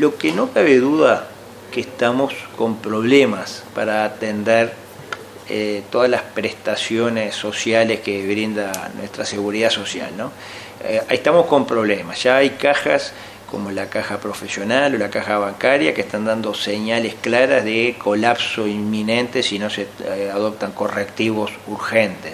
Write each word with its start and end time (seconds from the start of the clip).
Lo 0.00 0.16
que 0.16 0.32
no 0.32 0.50
cabe 0.50 0.78
duda 0.78 1.28
que 1.70 1.82
estamos 1.82 2.32
con 2.56 2.76
problemas 2.76 3.64
para 3.74 4.06
atender 4.06 4.72
eh, 5.50 5.82
todas 5.90 6.08
las 6.08 6.22
prestaciones 6.22 7.34
sociales 7.34 8.00
que 8.00 8.26
brinda 8.26 8.72
nuestra 8.96 9.26
seguridad 9.26 9.68
social. 9.68 10.10
¿no? 10.16 10.32
Eh, 10.82 11.02
estamos 11.10 11.44
con 11.44 11.66
problemas, 11.66 12.22
ya 12.22 12.38
hay 12.38 12.48
cajas 12.48 13.12
como 13.50 13.70
la 13.72 13.90
caja 13.90 14.16
profesional 14.20 14.94
o 14.94 14.96
la 14.96 15.10
caja 15.10 15.36
bancaria 15.36 15.92
que 15.92 16.00
están 16.00 16.24
dando 16.24 16.54
señales 16.54 17.14
claras 17.20 17.62
de 17.66 17.96
colapso 17.98 18.66
inminente 18.66 19.42
si 19.42 19.58
no 19.58 19.68
se 19.68 19.86
eh, 20.02 20.30
adoptan 20.32 20.72
correctivos 20.72 21.50
urgentes. 21.66 22.32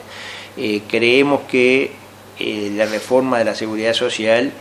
creemos 0.88 1.40
que 1.50 1.90
la 2.38 2.86
reforma 2.86 3.40
de 3.40 3.44
la 3.44 3.56
seguridad 3.56 3.92
social 3.92 4.52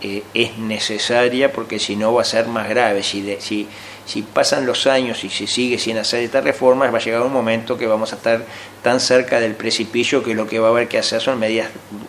es 0.00 0.58
necesaria 0.58 1.52
porque 1.52 1.78
si 1.78 1.96
no 1.96 2.14
va 2.14 2.22
a 2.22 2.24
ser 2.24 2.46
más 2.46 2.68
grave. 2.68 3.02
Si, 3.02 3.36
si 3.40 3.68
si 4.08 4.22
pasan 4.22 4.64
los 4.64 4.86
años 4.86 5.22
y 5.22 5.28
se 5.28 5.46
sigue 5.46 5.78
sin 5.78 5.98
hacer 5.98 6.22
estas 6.22 6.42
reformas, 6.42 6.92
va 6.92 6.96
a 6.96 7.00
llegar 7.00 7.20
un 7.20 7.32
momento 7.32 7.76
que 7.76 7.86
vamos 7.86 8.14
a 8.14 8.16
estar 8.16 8.42
tan 8.82 9.00
cerca 9.00 9.38
del 9.38 9.54
precipicio 9.54 10.22
que 10.22 10.34
lo 10.34 10.46
que 10.46 10.58
va 10.58 10.68
a 10.68 10.70
haber 10.70 10.88
que 10.88 10.96
hacer 10.96 11.20
son 11.20 11.38
medidas 11.38 11.68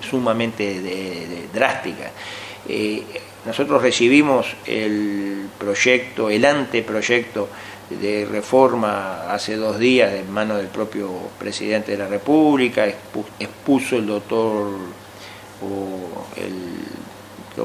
sumamente 0.10 0.80
drásticas. 1.54 2.12
Eh, 2.70 3.04
nosotros 3.46 3.82
recibimos 3.82 4.48
el 4.66 5.50
proyecto, 5.58 6.30
el 6.30 6.46
anteproyecto 6.46 7.50
de 7.90 8.26
reforma 8.26 9.34
hace 9.34 9.58
dos 9.58 9.78
días 9.78 10.14
en 10.14 10.32
manos 10.32 10.58
del 10.58 10.68
propio 10.68 11.10
presidente 11.38 11.92
de 11.92 11.98
la 11.98 12.08
República, 12.08 12.88
expuso 12.88 13.98
el 13.98 14.08
doctor, 14.08 14.72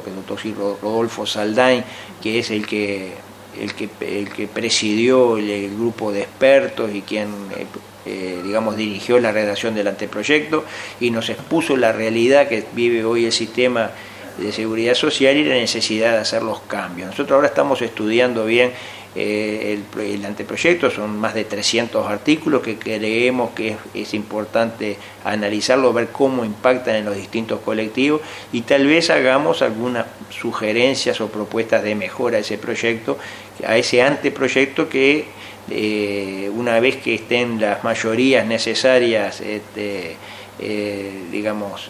creo 0.00 0.02
que 0.02 0.10
el 0.10 0.16
doctor 0.16 0.80
Rodolfo 0.82 1.26
Saldain, 1.26 1.84
que 2.22 2.38
es 2.38 2.50
el 2.50 2.66
que 2.66 3.12
el 3.60 3.72
que, 3.74 3.88
el 4.00 4.30
que 4.30 4.48
presidió 4.48 5.36
el, 5.36 5.70
grupo 5.76 6.10
de 6.10 6.22
expertos 6.22 6.90
y 6.92 7.02
quien, 7.02 7.28
eh, 7.56 7.66
eh, 8.04 8.40
digamos, 8.42 8.76
dirigió 8.76 9.20
la 9.20 9.30
redacción 9.30 9.76
del 9.76 9.86
anteproyecto 9.86 10.64
y 10.98 11.10
nos 11.10 11.28
expuso 11.28 11.76
la 11.76 11.92
realidad 11.92 12.48
que 12.48 12.64
vive 12.73 13.04
hoy 13.04 13.26
el 13.26 13.32
sistema 13.32 13.92
de 14.38 14.51
seguridad 14.51 14.95
social 14.95 15.36
y 15.36 15.45
la 15.45 15.54
necesidad 15.54 16.12
de 16.12 16.18
hacer 16.18 16.42
los 16.42 16.60
cambios. 16.62 17.10
Nosotros 17.10 17.36
ahora 17.36 17.46
estamos 17.46 17.80
estudiando 17.80 18.45
bien 18.45 18.73
eh, 19.16 19.79
el, 19.96 20.26
anteproyecto, 20.26 20.90
son 20.90 21.16
más 21.20 21.34
de 21.34 21.45
300 21.45 22.04
artículos 22.09 22.62
que 22.62 22.76
creemos 22.76 23.51
que 23.51 23.76
es, 23.95 24.12
importante 24.12 24.96
analizarlo, 25.24 25.93
ver 25.93 26.09
cómo 26.09 26.45
impactan 26.45 26.96
en 26.96 27.04
los 27.04 27.15
distintos 27.15 27.60
colectivos 27.60 28.23
y 28.52 28.62
tal 28.62 28.88
vez 28.88 29.10
hagamos 29.10 29.62
algunas 29.62 30.07
sugerencias 30.30 31.20
o 31.20 31.29
propuestas 31.29 31.85
de 31.85 31.95
mejora 31.95 32.38
a 32.38 32.40
ese 32.40 32.59
proyecto, 32.59 33.16
a 33.65 33.76
ese 33.76 34.02
anteproyecto 34.02 34.88
que 34.88 35.26
eh, 35.70 36.51
una 36.52 36.80
vez 36.80 36.96
que 36.96 37.15
estén 37.15 37.60
las 37.60 37.85
mayorías 37.85 38.45
necesarias, 38.45 39.40
este, 39.40 40.16
eh, 40.59 41.23
digamos, 41.30 41.88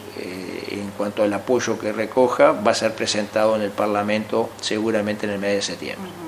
en 0.70 0.91
cuanto 0.97 1.22
al 1.22 1.33
apoyo 1.33 1.78
que 1.78 1.91
recoja, 1.91 2.52
va 2.52 2.72
a 2.72 2.75
ser 2.75 2.95
presentado 2.95 3.56
en 3.56 3.62
el 3.62 3.70
Parlamento 3.70 4.50
seguramente 4.61 5.25
en 5.25 5.33
el 5.33 5.39
mes 5.39 5.55
de 5.55 5.62
septiembre. 5.62 6.23